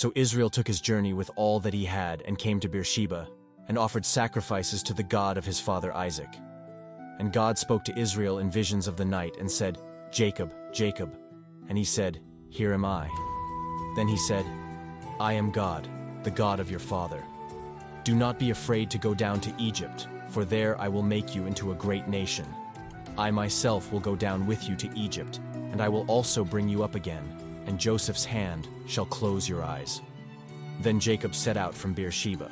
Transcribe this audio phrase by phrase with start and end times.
[0.00, 3.28] So Israel took his journey with all that he had and came to Beersheba
[3.68, 6.38] and offered sacrifices to the God of his father Isaac.
[7.18, 9.76] And God spoke to Israel in visions of the night and said,
[10.10, 11.14] Jacob, Jacob.
[11.68, 12.18] And he said,
[12.48, 13.10] Here am I.
[13.94, 14.46] Then he said,
[15.20, 15.86] I am God,
[16.22, 17.22] the God of your father.
[18.02, 21.44] Do not be afraid to go down to Egypt, for there I will make you
[21.44, 22.46] into a great nation.
[23.18, 25.40] I myself will go down with you to Egypt,
[25.72, 30.00] and I will also bring you up again, and Joseph's hand shall close your eyes.
[30.80, 32.50] Then Jacob set out from Beersheba.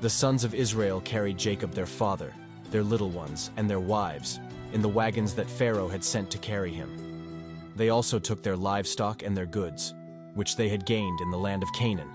[0.00, 2.32] The sons of Israel carried Jacob their father,
[2.70, 4.40] their little ones, and their wives,
[4.72, 7.72] in the wagons that Pharaoh had sent to carry him.
[7.76, 9.94] They also took their livestock and their goods,
[10.34, 12.10] which they had gained in the land of Canaan,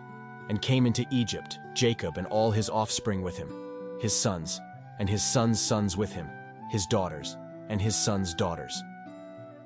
[0.50, 3.52] and came into Egypt, Jacob and all his offspring with him,
[4.00, 4.62] his sons,
[5.00, 6.30] and his sons' sons with him,
[6.70, 7.38] his daughters,
[7.70, 8.84] and his sons' daughters.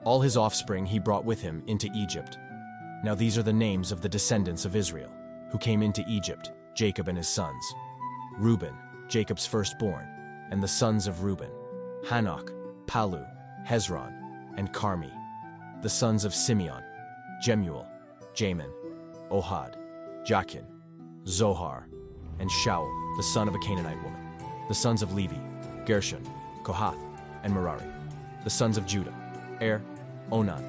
[0.06, 2.38] All his offspring he brought with him into Egypt.
[3.04, 5.12] Now these are the names of the descendants of Israel,
[5.52, 7.64] who came into Egypt, Jacob and his sons.
[8.38, 8.74] Reuben,
[9.10, 10.08] Jacob's firstborn,
[10.52, 11.52] and the sons of Reuben,
[12.06, 12.52] Hanoch,
[12.86, 13.26] Pallu,
[13.68, 14.14] Hezron,
[14.58, 15.12] and Carmi.
[15.82, 16.84] The sons of Simeon,
[17.42, 17.86] Jemuel,
[18.34, 18.72] Jamin,
[19.30, 19.76] Ohad,
[20.26, 20.66] Jachin,
[21.28, 21.88] Zohar,
[22.40, 24.22] and Shaul, the son of a Canaanite woman.
[24.70, 25.36] The sons of Levi,
[25.86, 26.24] Gershon,
[26.64, 26.98] Kohath,
[27.44, 27.86] and Merari.
[28.44, 29.14] The sons of Judah,
[29.62, 29.82] Er,
[30.32, 30.64] Onan,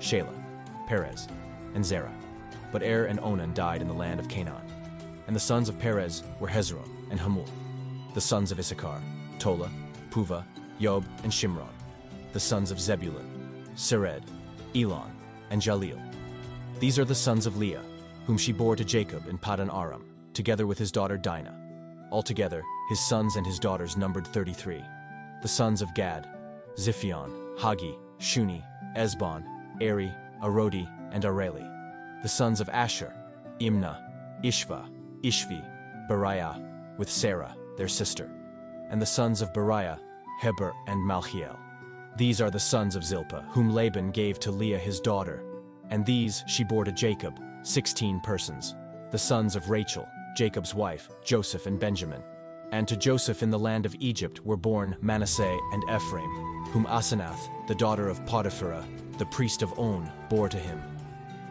[0.00, 0.42] Shelah,
[0.86, 1.28] Perez,
[1.74, 2.12] and Zerah.
[2.72, 4.62] But Er and Onan died in the land of Canaan.
[5.26, 7.48] And the sons of Perez were Hezron and Hamul.
[8.14, 9.00] The sons of Issachar,
[9.38, 9.70] Tola,
[10.10, 10.44] Puvah,
[10.78, 11.68] Yob, and Shimron.
[12.32, 14.22] The sons of Zebulun, Sered,
[14.74, 15.10] Elon,
[15.50, 16.00] and Jahleel.
[16.80, 17.82] These are the sons of Leah,
[18.26, 21.60] whom she bore to Jacob in Paddan-aram, together with his daughter Dinah.
[22.10, 24.82] Altogether, his sons and his daughters numbered 33.
[25.42, 26.28] The sons of Gad,
[26.76, 28.62] Ziphion, Haggi, Shuni,
[28.96, 29.44] Ezbon,
[29.80, 30.12] Eri,
[30.42, 31.70] Arodi, and Areli.
[32.22, 33.14] The sons of Asher,
[33.60, 33.98] Imnah,
[34.42, 34.88] Ishvah,
[35.22, 35.64] Ishvi,
[36.08, 36.62] Beriah,
[36.98, 38.30] with Serah, their sister.
[38.90, 39.98] And the sons of Beriah,
[40.40, 41.56] Heber and Malchiel.
[42.16, 45.42] These are the sons of Zilpah, whom Laban gave to Leah his daughter.
[45.90, 48.74] And these she bore to Jacob, sixteen persons.
[49.10, 52.22] The sons of Rachel, Jacob's wife, Joseph and Benjamin.
[52.74, 56.28] And to Joseph in the land of Egypt were born Manasseh and Ephraim,
[56.72, 58.84] whom Asenath, the daughter of Potiphera,
[59.16, 60.82] the priest of On, bore to him.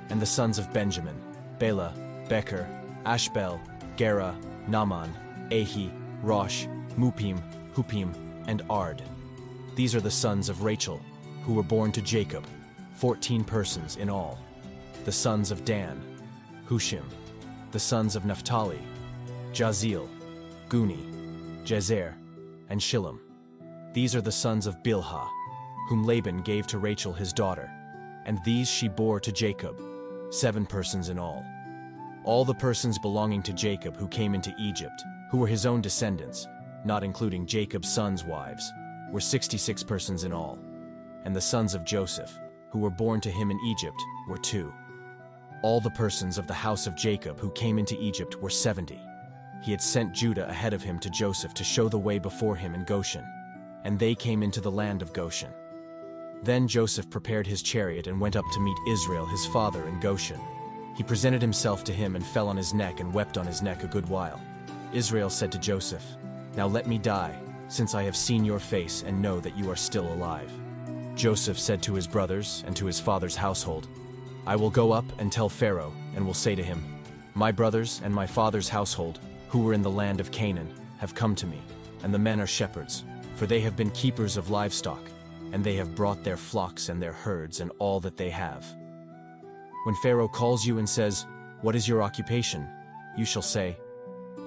[0.09, 1.16] And the sons of Benjamin,
[1.59, 1.94] Bela,
[2.28, 2.67] Becher,
[3.06, 3.61] Ashbel,
[3.95, 4.35] Gera,
[4.67, 5.16] Naaman,
[5.50, 6.66] Ahi, Rosh,
[6.97, 7.41] Muppim,
[7.73, 8.13] Huppim,
[8.47, 9.01] and Ard.
[9.75, 11.00] These are the sons of Rachel,
[11.45, 12.45] who were born to Jacob,
[12.95, 14.40] fourteen persons in all.
[15.05, 16.03] The sons of Dan,
[16.67, 17.05] Hushim.
[17.72, 18.81] The sons of Naphtali,
[19.53, 20.09] Jahzeel,
[20.69, 22.13] Guni, Jezer,
[22.69, 23.19] and Shillem.
[23.94, 25.29] These are the sons of Bilhah,
[25.88, 27.69] whom Laban gave to Rachel his daughter,
[28.25, 29.79] and these she bore to Jacob,
[30.29, 31.46] seven persons in all.
[32.23, 36.47] All the persons belonging to Jacob who came into Egypt, who were his own descendants,
[36.85, 38.72] not including Jacob's sons' wives,
[39.12, 40.57] were 66 persons in all.
[41.25, 42.38] And the sons of Joseph,
[42.72, 44.73] who were born to him in Egypt, were two.
[45.62, 49.00] All the persons of the house of Jacob who came into Egypt were 70.
[49.63, 52.75] He had sent Judah ahead of him to Joseph to show the way before him
[52.75, 53.25] in Goshen,
[53.85, 55.53] and they came into the land of Goshen.
[56.44, 60.41] Then Joseph prepared his chariot and went up to meet Israel his father in Goshen.
[60.97, 63.85] He presented himself to him and fell on his neck and wept on his neck
[63.85, 64.41] a good while.
[64.91, 66.03] Israel said to Joseph,
[66.57, 69.78] Now let me die, since I have seen your face and know that you are
[69.78, 70.52] still alive.
[71.16, 73.88] Joseph said to his brothers and to his father's household,
[74.46, 76.84] I will go up and tell Pharaoh, and will say to him,
[77.34, 79.22] My brothers and my father's household,
[79.53, 80.67] who were in the land of Canaan,
[80.97, 81.61] have come to me,
[82.02, 83.03] and the men are shepherds,
[83.35, 85.00] for they have been keepers of livestock,
[85.52, 88.66] and they have brought their flocks and their herds and all that they have.
[89.85, 91.28] When Pharaoh calls you and says,
[91.61, 92.67] What is your occupation?
[93.16, 93.78] you shall say,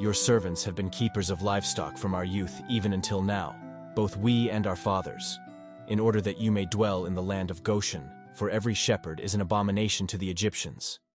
[0.00, 3.54] Your servants have been keepers of livestock from our youth even until now,
[3.94, 5.38] both we and our fathers,
[5.86, 9.36] in order that you may dwell in the land of Goshen, for every shepherd is
[9.36, 10.98] an abomination to the Egyptians.